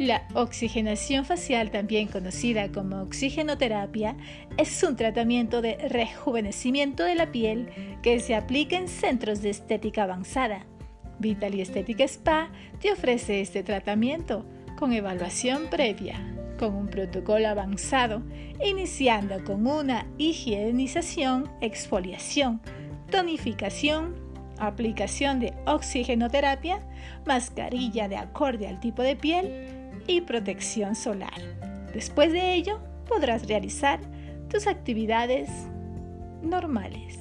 La 0.00 0.26
oxigenación 0.32 1.26
facial, 1.26 1.70
también 1.70 2.08
conocida 2.08 2.72
como 2.72 3.02
oxigenoterapia, 3.02 4.16
es 4.56 4.82
un 4.82 4.96
tratamiento 4.96 5.60
de 5.60 5.76
rejuvenecimiento 5.76 7.04
de 7.04 7.14
la 7.16 7.30
piel 7.30 7.68
que 8.02 8.18
se 8.18 8.34
aplica 8.34 8.78
en 8.78 8.88
centros 8.88 9.42
de 9.42 9.50
estética 9.50 10.04
avanzada. 10.04 10.64
Vital 11.18 11.52
Estética 11.60 12.04
Spa 12.04 12.48
te 12.80 12.90
ofrece 12.90 13.42
este 13.42 13.62
tratamiento 13.62 14.46
con 14.78 14.94
evaluación 14.94 15.66
previa, 15.68 16.18
con 16.58 16.74
un 16.76 16.88
protocolo 16.88 17.46
avanzado, 17.48 18.22
iniciando 18.64 19.44
con 19.44 19.66
una 19.66 20.06
higienización, 20.16 21.50
exfoliación, 21.60 22.62
tonificación, 23.10 24.14
aplicación 24.56 25.40
de 25.40 25.52
oxigenoterapia, 25.66 26.80
mascarilla 27.26 28.08
de 28.08 28.16
acorde 28.16 28.66
al 28.66 28.80
tipo 28.80 29.02
de 29.02 29.14
piel, 29.14 29.76
y 30.10 30.20
protección 30.20 30.94
solar. 30.94 31.40
Después 31.94 32.32
de 32.32 32.54
ello, 32.54 32.80
podrás 33.06 33.46
realizar 33.46 34.00
tus 34.48 34.66
actividades 34.66 35.48
normales. 36.42 37.18